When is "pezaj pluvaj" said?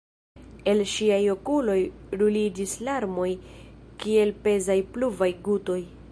4.47-5.33